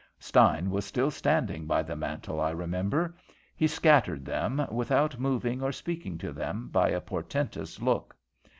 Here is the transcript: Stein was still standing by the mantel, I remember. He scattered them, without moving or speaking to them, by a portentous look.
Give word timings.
Stein 0.17 0.71
was 0.71 0.83
still 0.83 1.11
standing 1.11 1.67
by 1.67 1.83
the 1.83 1.95
mantel, 1.95 2.39
I 2.41 2.49
remember. 2.49 3.15
He 3.55 3.67
scattered 3.67 4.25
them, 4.25 4.65
without 4.71 5.19
moving 5.19 5.61
or 5.61 5.71
speaking 5.71 6.17
to 6.17 6.33
them, 6.33 6.69
by 6.69 6.89
a 6.89 6.99
portentous 6.99 7.79
look. 7.79 8.15